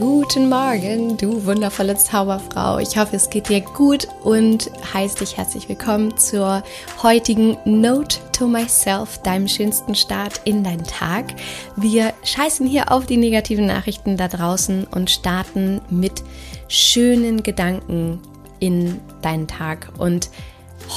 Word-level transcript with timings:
Guten 0.00 0.48
Morgen, 0.48 1.18
du 1.18 1.44
wundervolle 1.44 1.94
Zauberfrau. 1.94 2.78
Ich 2.78 2.96
hoffe, 2.96 3.16
es 3.16 3.28
geht 3.28 3.50
dir 3.50 3.60
gut 3.60 4.08
und 4.24 4.70
heiße 4.94 5.18
dich 5.18 5.36
herzlich 5.36 5.68
willkommen 5.68 6.16
zur 6.16 6.62
heutigen 7.02 7.58
Note 7.66 8.16
to 8.32 8.46
Myself, 8.46 9.18
deinem 9.18 9.46
schönsten 9.46 9.94
Start 9.94 10.40
in 10.46 10.64
deinen 10.64 10.84
Tag. 10.84 11.34
Wir 11.76 12.14
scheißen 12.24 12.66
hier 12.66 12.90
auf 12.90 13.04
die 13.04 13.18
negativen 13.18 13.66
Nachrichten 13.66 14.16
da 14.16 14.28
draußen 14.28 14.84
und 14.84 15.10
starten 15.10 15.82
mit 15.90 16.22
schönen 16.68 17.42
Gedanken 17.42 18.22
in 18.58 19.00
deinen 19.20 19.48
Tag. 19.48 19.92
Und 19.98 20.30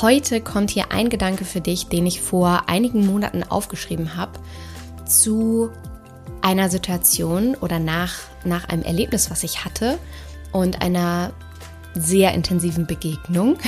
heute 0.01 0.39
kommt 0.39 0.71
hier 0.71 0.93
ein 0.93 1.09
Gedanke 1.09 1.43
für 1.43 1.59
dich, 1.59 1.89
den 1.89 2.05
ich 2.05 2.21
vor 2.21 2.69
einigen 2.69 3.05
Monaten 3.05 3.43
aufgeschrieben 3.43 4.15
habe 4.15 4.39
zu 5.05 5.71
einer 6.43 6.69
Situation 6.69 7.55
oder 7.55 7.79
nach, 7.79 8.13
nach 8.43 8.69
einem 8.69 8.83
Erlebnis, 8.83 9.31
was 9.31 9.43
ich 9.43 9.65
hatte 9.65 9.97
und 10.51 10.81
einer 10.83 11.33
sehr 11.95 12.33
intensiven 12.33 12.85
Begegnung. 12.85 13.57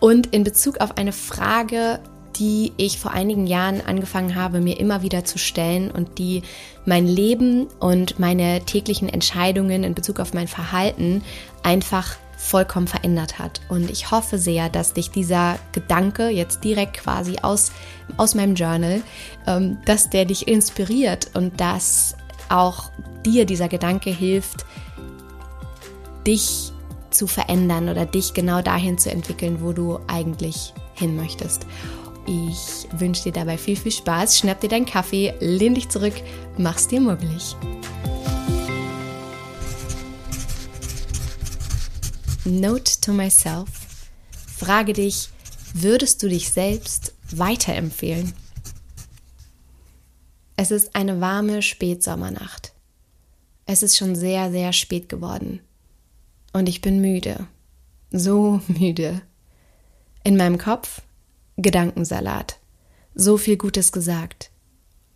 Und 0.00 0.28
in 0.28 0.44
Bezug 0.44 0.80
auf 0.80 0.96
eine 0.96 1.12
Frage, 1.12 1.98
die 2.36 2.72
ich 2.76 3.00
vor 3.00 3.10
einigen 3.10 3.48
Jahren 3.48 3.80
angefangen 3.80 4.36
habe, 4.36 4.60
mir 4.60 4.78
immer 4.78 5.02
wieder 5.02 5.24
zu 5.24 5.38
stellen 5.38 5.90
und 5.90 6.18
die 6.18 6.42
mein 6.86 7.06
Leben 7.06 7.66
und 7.80 8.20
meine 8.20 8.64
täglichen 8.64 9.08
Entscheidungen 9.08 9.82
in 9.82 9.94
Bezug 9.94 10.20
auf 10.20 10.34
mein 10.34 10.46
Verhalten 10.46 11.22
einfach 11.64 12.16
vollkommen 12.38 12.86
verändert 12.86 13.38
hat. 13.38 13.60
Und 13.68 13.90
ich 13.90 14.10
hoffe 14.10 14.38
sehr, 14.38 14.70
dass 14.70 14.94
dich 14.94 15.10
dieser 15.10 15.58
Gedanke 15.72 16.28
jetzt 16.28 16.62
direkt 16.64 16.98
quasi 16.98 17.36
aus, 17.42 17.72
aus 18.16 18.34
meinem 18.34 18.54
Journal, 18.54 19.02
ähm, 19.46 19.78
dass 19.84 20.08
der 20.08 20.24
dich 20.24 20.46
inspiriert 20.46 21.32
und 21.34 21.60
dass 21.60 22.16
auch 22.48 22.90
dir 23.26 23.44
dieser 23.44 23.68
Gedanke 23.68 24.10
hilft, 24.10 24.64
dich 26.26 26.72
zu 27.10 27.26
verändern 27.26 27.88
oder 27.88 28.06
dich 28.06 28.34
genau 28.34 28.62
dahin 28.62 28.98
zu 28.98 29.10
entwickeln, 29.10 29.60
wo 29.60 29.72
du 29.72 29.98
eigentlich 30.06 30.72
hin 30.94 31.16
möchtest. 31.16 31.66
Ich 32.26 32.86
wünsche 32.92 33.24
dir 33.24 33.32
dabei 33.32 33.58
viel, 33.58 33.76
viel 33.76 33.92
Spaß. 33.92 34.38
Schnapp 34.38 34.60
dir 34.60 34.68
deinen 34.68 34.86
Kaffee, 34.86 35.34
lehn 35.40 35.74
dich 35.74 35.88
zurück, 35.88 36.14
mach's 36.56 36.86
dir 36.86 37.00
möglich. 37.00 37.56
Note 42.48 42.98
to 43.02 43.12
myself. 43.12 43.68
Frage 44.56 44.94
dich, 44.94 45.28
würdest 45.74 46.22
du 46.22 46.28
dich 46.30 46.50
selbst 46.50 47.12
weiterempfehlen? 47.30 48.32
Es 50.56 50.70
ist 50.70 50.96
eine 50.96 51.20
warme 51.20 51.60
Spätsommernacht. 51.60 52.72
Es 53.66 53.82
ist 53.82 53.98
schon 53.98 54.16
sehr, 54.16 54.50
sehr 54.50 54.72
spät 54.72 55.10
geworden. 55.10 55.60
Und 56.54 56.70
ich 56.70 56.80
bin 56.80 57.02
müde. 57.02 57.46
So 58.10 58.62
müde. 58.68 59.20
In 60.24 60.38
meinem 60.38 60.56
Kopf 60.56 61.02
Gedankensalat. 61.58 62.58
So 63.14 63.36
viel 63.36 63.58
Gutes 63.58 63.92
gesagt. 63.92 64.50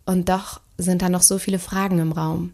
Und 0.05 0.29
doch 0.29 0.61
sind 0.77 1.01
da 1.01 1.09
noch 1.09 1.23
so 1.23 1.39
viele 1.39 1.59
Fragen 1.59 1.97
im 1.97 2.11
Raum. 2.11 2.53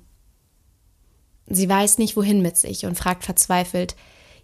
Sie 1.47 1.67
weiß 1.67 1.97
nicht, 1.97 2.15
wohin 2.15 2.41
mit 2.41 2.55
sich 2.55 2.85
und 2.85 2.97
fragt 2.97 3.25
verzweifelt, 3.25 3.97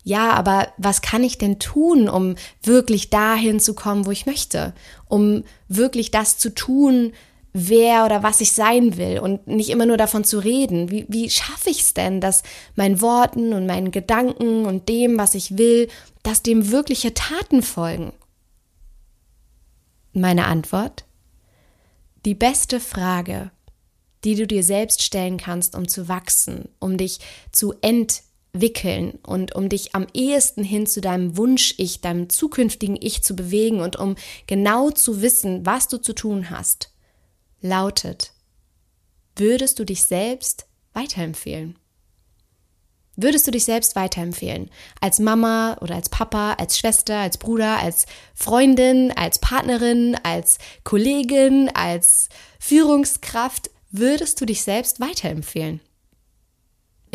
ja, 0.08 0.34
aber 0.34 0.68
was 0.78 1.02
kann 1.02 1.24
ich 1.24 1.40
denn 1.40 1.58
tun, 1.58 2.08
um 2.08 2.36
wirklich 2.62 3.10
dahin 3.10 3.60
zu 3.60 3.74
kommen, 3.74 4.06
wo 4.06 4.12
ich 4.12 4.28
möchte? 4.28 4.76
Um 5.08 5.44
wirklich 5.68 6.12
das 6.12 6.38
zu 6.38 6.54
tun, 6.54 7.12
wer 7.54 8.06
oder 8.06 8.22
was 8.22 8.40
ich 8.40 8.52
sein 8.52 8.98
will 8.98 9.18
und 9.18 9.48
nicht 9.48 9.70
immer 9.72 9.88
nur 9.88 9.98
davon 9.98 10.24
zu 10.24 10.38
reden. 10.38 10.92
Wie, 10.92 11.08
wie 11.10 11.28
schaffe 11.32 11.72
ich 11.72 11.82
es 11.82 11.96
denn, 11.96 12.22
dass 12.22 12.44
meinen 12.76 13.02
Worten 13.02 13.52
und 13.52 13.66
meinen 13.66 13.90
Gedanken 13.90 14.68
und 14.68 14.90
dem, 14.90 15.18
was 15.18 15.34
ich 15.34 15.58
will, 15.58 15.88
dass 16.22 16.44
dem 16.44 16.70
wirkliche 16.70 17.16
Taten 17.16 17.64
folgen? 17.64 18.14
Meine 20.14 20.46
Antwort? 20.46 21.06
Die 22.26 22.36
beste 22.36 22.80
Frage, 22.80 23.50
die 24.24 24.36
du 24.36 24.46
dir 24.46 24.64
selbst 24.64 25.02
stellen 25.02 25.38
kannst, 25.38 25.74
um 25.74 25.88
zu 25.88 26.08
wachsen, 26.08 26.70
um 26.78 26.96
dich 26.96 27.20
zu 27.52 27.74
ent 27.82 28.22
wickeln 28.62 29.20
und 29.26 29.56
um 29.56 29.70
dich 29.70 29.96
am 29.96 30.08
ehesten 30.14 30.64
hin 30.64 30.88
zu 30.88 31.02
deinem 31.02 31.38
Wunsch-Ich, 31.38 32.02
deinem 32.02 32.30
zukünftigen 32.30 32.98
Ich 33.00 33.24
zu 33.24 33.36
bewegen 33.36 33.82
und 33.82 33.98
um 33.98 34.16
genau 34.48 34.92
zu 34.92 35.22
wissen, 35.22 35.66
was 35.66 35.88
du 35.88 35.98
zu 35.98 36.14
tun 36.14 36.50
hast, 36.50 36.92
lautet, 37.62 38.34
würdest 39.36 39.80
du 39.80 39.84
dich 39.84 40.06
selbst 40.06 40.68
weiterempfehlen? 40.94 41.78
Würdest 43.18 43.48
du 43.48 43.52
dich 43.52 43.64
selbst 43.64 43.96
weiterempfehlen? 43.96 44.70
Als 45.00 45.20
Mama 45.20 45.78
oder 45.80 45.96
als 45.96 46.10
Papa, 46.10 46.54
als 46.54 46.78
Schwester, 46.78 47.18
als 47.18 47.38
Bruder, 47.38 47.78
als 47.80 48.08
Freundin, 48.34 49.12
als 49.12 49.40
Partnerin, 49.40 50.18
als 50.24 50.58
Kollegin, 50.84 51.70
als 51.74 52.28
Führungskraft? 52.60 53.70
Würdest 53.90 54.42
du 54.42 54.46
dich 54.46 54.64
selbst 54.64 55.00
weiterempfehlen? 55.00 55.80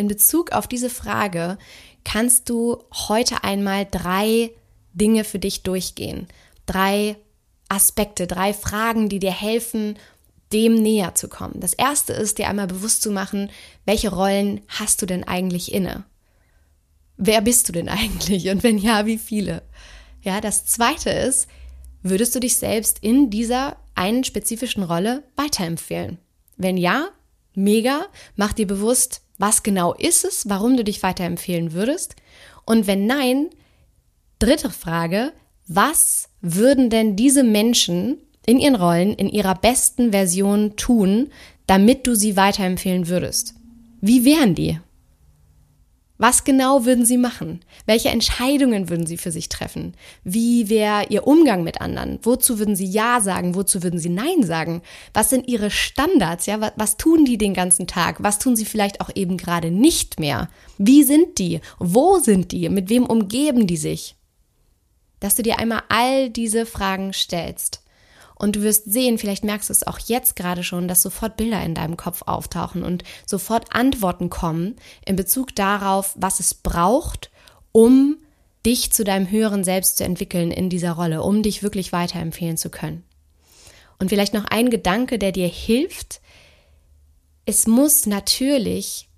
In 0.01 0.09
Bezug 0.09 0.53
auf 0.53 0.67
diese 0.67 0.91
Frage 0.91 1.59
kannst 2.05 2.49
du 2.49 2.83
heute 3.09 3.45
einmal 3.45 3.87
drei 3.89 4.51
Dinge 4.95 5.25
für 5.25 5.39
dich 5.39 5.63
durchgehen. 5.63 6.27
Drei 6.67 7.17
Aspekte, 7.69 8.27
drei 8.27 8.55
Fragen, 8.55 9.09
die 9.09 9.19
dir 9.19 9.31
helfen, 9.31 9.99
dem 10.53 10.83
näher 10.83 11.15
zu 11.15 11.29
kommen. 11.29 11.61
Das 11.61 11.75
erste 11.75 12.15
ist, 12.15 12.39
dir 12.39 12.49
einmal 12.49 12.67
bewusst 12.67 13.03
zu 13.03 13.11
machen, 13.11 13.51
welche 13.85 14.11
Rollen 14.11 14.63
hast 14.69 15.03
du 15.03 15.07
denn 15.07 15.23
eigentlich 15.23 15.73
inne? 15.73 16.05
Wer 17.17 17.43
bist 17.43 17.69
du 17.69 17.73
denn 17.73 17.89
eigentlich? 17.89 18.49
Und 18.49 18.63
wenn 18.63 18.79
ja, 18.79 19.07
wie 19.07 19.19
viele? 19.19 19.63
Ja, 20.23 20.41
das 20.41 20.65
zweite 20.65 21.11
ist, 21.11 21.47
würdest 22.03 22.35
du 22.35 22.41
dich 22.41 22.57
selbst 22.57 22.99
in 23.01 23.31
dieser 23.31 23.77
einen 23.95 24.25
spezifischen 24.25 24.83
Rolle 24.83 25.23
weiterempfehlen? 25.37 26.19
Wenn 26.57 26.79
ja, 26.79 27.11
mega, 27.55 28.07
mach 28.37 28.55
dir 28.55 28.67
bewusst, 28.67 29.23
was 29.41 29.63
genau 29.63 29.95
ist 29.95 30.25
es, 30.25 30.49
warum 30.49 30.77
du 30.77 30.85
dich 30.85 31.03
weiterempfehlen 31.03 31.73
würdest? 31.73 32.15
Und 32.67 32.87
wenn 32.87 33.07
nein, 33.07 33.49
dritte 34.39 34.71
Frage, 34.71 35.33
was 35.67 36.29
würden 36.43 36.91
denn 36.91 37.17
diese 37.17 37.43
Menschen 37.43 38.19
in 38.45 38.59
ihren 38.59 38.75
Rollen, 38.75 39.15
in 39.15 39.29
ihrer 39.29 39.55
besten 39.55 40.11
Version 40.11 40.77
tun, 40.77 41.31
damit 41.67 42.07
du 42.07 42.15
sie 42.15 42.37
weiterempfehlen 42.37 43.09
würdest? 43.09 43.55
Wie 44.01 44.25
wären 44.25 44.55
die? 44.55 44.79
Was 46.21 46.45
genau 46.45 46.85
würden 46.85 47.07
Sie 47.07 47.17
machen? 47.17 47.61
Welche 47.87 48.11
Entscheidungen 48.11 48.91
würden 48.91 49.07
Sie 49.07 49.17
für 49.17 49.31
sich 49.31 49.49
treffen? 49.49 49.95
Wie 50.23 50.69
wäre 50.69 51.07
Ihr 51.09 51.27
Umgang 51.27 51.65
mit 51.65 51.81
anderen? 51.81 52.19
Wozu 52.23 52.59
würden 52.59 52.77
Sie 52.77 52.85
Ja 52.85 53.23
sagen? 53.23 53.55
Wozu 53.55 53.83
würden 53.83 53.99
Sie 53.99 54.11
Nein 54.11 54.43
sagen? 54.43 54.83
Was 55.15 55.31
sind 55.31 55.49
Ihre 55.49 55.71
Standards? 55.71 56.45
Ja, 56.45 56.61
was, 56.61 56.73
was 56.77 56.99
tun 56.99 57.25
die 57.25 57.39
den 57.39 57.55
ganzen 57.55 57.87
Tag? 57.87 58.23
Was 58.23 58.39
tun 58.39 58.55
Sie 58.55 58.67
vielleicht 58.67 59.01
auch 59.01 59.09
eben 59.15 59.39
gerade 59.39 59.71
nicht 59.71 60.21
mehr? 60.21 60.51
Wie 60.77 61.05
sind 61.05 61.39
die? 61.39 61.63
Wo 61.79 62.19
sind 62.19 62.53
die? 62.53 62.69
Mit 62.69 62.91
wem 62.91 63.07
umgeben 63.07 63.67
die 63.67 63.79
sich? 63.79 64.15
Dass 65.21 65.37
du 65.37 65.43
dir 65.43 65.59
einmal 65.59 65.85
all 65.89 66.29
diese 66.29 66.67
Fragen 66.67 67.15
stellst 67.15 67.83
und 68.41 68.57
du 68.57 68.63
wirst 68.63 68.91
sehen, 68.91 69.19
vielleicht 69.19 69.45
merkst 69.45 69.69
du 69.69 69.73
es 69.73 69.87
auch 69.87 69.99
jetzt 69.99 70.35
gerade 70.35 70.65
schon, 70.65 70.89
dass 70.89 71.03
sofort 71.03 71.37
Bilder 71.37 71.63
in 71.63 71.75
deinem 71.75 71.99
Kopf 71.99 72.23
auftauchen 72.23 72.83
und 72.83 73.05
sofort 73.27 73.75
Antworten 73.75 74.31
kommen 74.31 74.77
in 75.05 75.15
Bezug 75.15 75.55
darauf, 75.55 76.15
was 76.17 76.41
es 76.41 76.55
braucht, 76.55 77.31
um 77.73 78.17
dich 78.65 78.93
zu 78.93 79.05
deinem 79.05 79.31
höheren 79.31 79.63
Selbst 79.63 79.99
zu 79.99 80.05
entwickeln 80.05 80.51
in 80.53 80.71
dieser 80.71 80.93
Rolle, 80.93 81.23
um 81.23 81.43
dich 81.43 81.63
wirklich 81.63 81.93
weiterempfehlen 81.93 82.57
zu 82.57 82.71
können. 82.71 83.05
Und 83.99 84.09
vielleicht 84.09 84.33
noch 84.33 84.47
ein 84.47 84.71
Gedanke, 84.71 85.19
der 85.19 85.33
dir 85.33 85.49
hilft. 85.49 86.23
Es 87.45 87.67
muss 87.67 88.07
natürlich, 88.07 89.11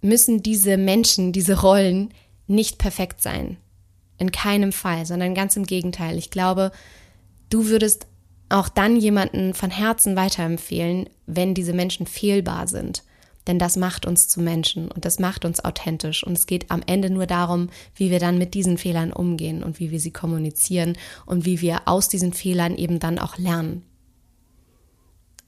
müssen 0.00 0.44
diese 0.44 0.76
Menschen, 0.76 1.32
diese 1.32 1.60
Rollen 1.62 2.14
nicht 2.46 2.78
perfekt 2.78 3.22
sein. 3.22 3.56
In 4.18 4.30
keinem 4.30 4.70
Fall, 4.70 5.04
sondern 5.04 5.34
ganz 5.34 5.56
im 5.56 5.66
Gegenteil. 5.66 6.16
Ich 6.16 6.30
glaube, 6.30 6.70
du 7.50 7.66
würdest 7.66 8.06
auch 8.48 8.68
dann 8.68 8.96
jemanden 8.96 9.54
von 9.54 9.70
Herzen 9.70 10.16
weiterempfehlen, 10.16 11.08
wenn 11.26 11.54
diese 11.54 11.72
Menschen 11.72 12.06
fehlbar 12.06 12.68
sind. 12.68 13.02
Denn 13.46 13.58
das 13.58 13.76
macht 13.76 14.06
uns 14.06 14.28
zu 14.28 14.40
Menschen 14.40 14.90
und 14.90 15.04
das 15.04 15.18
macht 15.18 15.44
uns 15.44 15.64
authentisch. 15.64 16.24
Und 16.24 16.32
es 16.32 16.46
geht 16.46 16.70
am 16.70 16.82
Ende 16.86 17.10
nur 17.10 17.26
darum, 17.26 17.70
wie 17.94 18.10
wir 18.10 18.18
dann 18.18 18.38
mit 18.38 18.54
diesen 18.54 18.76
Fehlern 18.76 19.12
umgehen 19.12 19.62
und 19.62 19.78
wie 19.78 19.90
wir 19.90 20.00
sie 20.00 20.12
kommunizieren 20.12 20.96
und 21.26 21.44
wie 21.44 21.60
wir 21.60 21.82
aus 21.86 22.08
diesen 22.08 22.32
Fehlern 22.32 22.76
eben 22.76 22.98
dann 22.98 23.18
auch 23.18 23.38
lernen. 23.38 23.82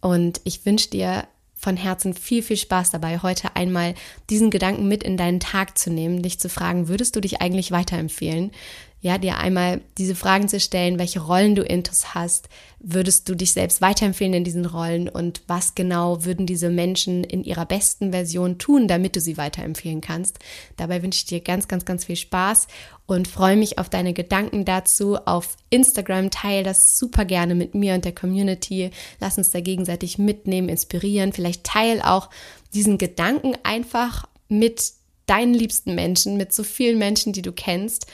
Und 0.01 0.41
ich 0.45 0.65
wünsche 0.65 0.91
dir 0.91 1.25
von 1.55 1.77
Herzen 1.77 2.15
viel, 2.15 2.43
viel 2.45 2.57
Spaß 2.57 2.93
dabei, 2.93 3.19
heute 3.19 3.57
einmal 3.57 3.95
diesen 4.31 4.51
Gedanken 4.51 4.87
mit 4.87 5.03
in 5.03 5.17
deinen 5.17 5.41
Tag 5.41 5.77
zu 5.77 5.91
nehmen, 5.91 6.23
dich 6.23 6.39
zu 6.39 6.49
fragen, 6.49 6.87
würdest 6.87 7.17
du 7.17 7.21
dich 7.21 7.43
eigentlich 7.43 7.73
weiterempfehlen? 7.73 8.53
Ja, 9.01 9.17
dir 9.17 9.39
einmal 9.39 9.81
diese 9.97 10.17
Fragen 10.17 10.49
zu 10.49 10.59
stellen, 10.59 10.99
welche 10.99 11.21
Rollen 11.21 11.55
du 11.55 11.63
intus 11.63 12.15
hast, 12.15 12.49
würdest 12.81 13.29
du 13.29 13.37
dich 13.37 13.53
selbst 13.53 13.81
weiterempfehlen 13.81 14.35
in 14.35 14.45
diesen 14.45 14.67
Rollen 14.67 15.09
und 15.09 15.41
was 15.47 15.77
genau 15.77 16.25
würden 16.25 16.47
diese 16.47 16.69
Menschen 16.69 17.23
in 17.23 17.45
ihrer 17.45 17.65
besten 17.65 18.11
Version 18.11 18.59
tun, 18.59 18.89
damit 18.89 19.15
du 19.15 19.21
sie 19.21 19.37
weiterempfehlen 19.37 20.01
kannst. 20.01 20.41
Dabei 20.77 21.03
wünsche 21.03 21.19
ich 21.19 21.27
dir 21.27 21.41
ganz, 21.41 21.69
ganz, 21.69 21.85
ganz 21.85 22.07
viel 22.07 22.17
Spaß 22.17 22.67
und 23.07 23.29
freue 23.29 23.57
mich 23.57 23.79
auf 23.79 23.89
deine 23.89 24.15
Gedanken 24.15 24.65
dazu 24.65 25.17
auf 25.17 25.57
Instagram. 25.71 26.31
Teil 26.31 26.65
das 26.65 26.99
super 26.99 27.25
gerne 27.25 27.55
mit 27.55 27.75
mir 27.77 27.95
und 27.95 28.05
der 28.05 28.15
Community. 28.15 28.91
Lass 29.21 29.39
uns 29.39 29.51
da 29.51 29.61
gegenseitig 29.61 30.19
mitnehmen, 30.19 30.69
inspirieren. 30.69 31.33
Vielleicht 31.33 31.63
teil 31.63 32.03
auch 32.03 32.31
diesen 32.75 32.99
Gedanken 32.99 33.57
einfach 33.63 34.27
mit 34.49 34.93
deinen 35.27 35.55
liebsten 35.55 35.95
Menschen, 35.95 36.37
mit 36.37 36.53
so 36.53 36.65
vielen 36.65 36.99
Menschen, 36.99 37.33
die 37.33 37.43
du 37.43 37.53
kennst 37.53 38.07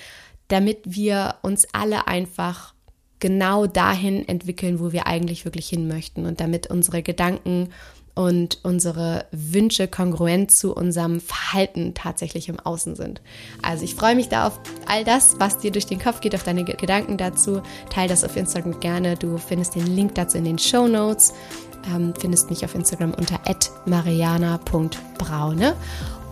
damit 0.48 0.80
wir 0.84 1.36
uns 1.42 1.66
alle 1.72 2.06
einfach 2.06 2.74
genau 3.20 3.66
dahin 3.66 4.28
entwickeln, 4.28 4.80
wo 4.80 4.92
wir 4.92 5.06
eigentlich 5.06 5.44
wirklich 5.44 5.68
hin 5.68 5.88
möchten 5.88 6.26
und 6.26 6.40
damit 6.40 6.66
unsere 6.66 7.02
Gedanken 7.02 7.70
und 8.14 8.60
unsere 8.62 9.26
Wünsche 9.32 9.88
kongruent 9.88 10.50
zu 10.50 10.74
unserem 10.74 11.20
Verhalten 11.20 11.94
tatsächlich 11.94 12.48
im 12.48 12.60
Außen 12.60 12.94
sind. 12.94 13.20
Also 13.60 13.84
ich 13.84 13.94
freue 13.94 14.14
mich 14.14 14.28
da 14.28 14.46
auf 14.46 14.60
all 14.86 15.04
das, 15.04 15.40
was 15.40 15.58
dir 15.58 15.72
durch 15.72 15.86
den 15.86 15.98
Kopf 15.98 16.20
geht, 16.20 16.34
auf 16.34 16.44
deine 16.44 16.64
Gedanken 16.64 17.16
dazu. 17.16 17.60
Teil 17.90 18.08
das 18.08 18.22
auf 18.24 18.36
Instagram 18.36 18.78
gerne. 18.80 19.16
Du 19.16 19.36
findest 19.38 19.74
den 19.74 19.86
Link 19.86 20.14
dazu 20.14 20.38
in 20.38 20.44
den 20.44 20.58
Show 20.58 20.86
Notes. 20.86 21.32
Ähm, 21.92 22.14
findest 22.18 22.50
mich 22.50 22.64
auf 22.64 22.74
Instagram 22.74 23.14
unter 23.14 23.40
mariana.braune. 23.86 25.74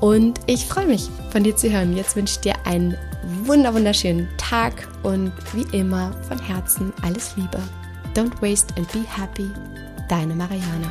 Und 0.01 0.41
ich 0.47 0.67
freue 0.67 0.87
mich, 0.87 1.09
von 1.31 1.43
dir 1.43 1.57
zu 1.57 1.71
hören. 1.71 1.97
Jetzt 1.97 2.17
wünsche 2.17 2.35
ich 2.35 2.41
dir 2.41 2.55
einen 2.67 2.97
wunderschönen 3.45 4.29
Tag 4.37 4.89
und 5.03 5.33
wie 5.53 5.67
immer 5.77 6.13
von 6.29 6.39
Herzen 6.39 6.93
alles 7.03 7.37
Liebe. 7.37 7.59
Don't 8.15 8.41
waste 8.43 8.75
and 8.77 8.91
be 8.93 9.01
happy. 9.09 9.51
Deine 10.09 10.35
Mariana. 10.35 10.89